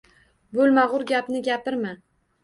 [0.59, 1.93] —Bo‘lmag‘ur gapni gapirma!